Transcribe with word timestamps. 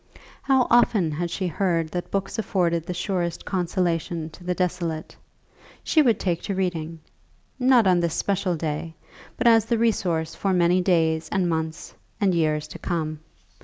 How 0.41 0.65
often 0.71 1.11
had 1.11 1.29
she 1.29 1.45
heard 1.45 1.89
that 1.89 2.09
books 2.09 2.39
afforded 2.39 2.87
the 2.87 2.93
surest 2.95 3.45
consolation 3.45 4.31
to 4.31 4.43
the 4.43 4.55
desolate. 4.55 5.15
She 5.83 6.01
would 6.01 6.19
take 6.19 6.41
to 6.41 6.55
reading; 6.55 7.01
not 7.59 7.85
on 7.85 7.99
this 7.99 8.15
special 8.15 8.55
day, 8.55 8.95
but 9.37 9.45
as 9.45 9.65
the 9.65 9.77
resource 9.77 10.33
for 10.33 10.53
many 10.53 10.81
days 10.81 11.29
and 11.29 11.47
months, 11.47 11.93
and 12.19 12.33
years 12.33 12.67
to 12.69 12.79
come. 12.79 13.19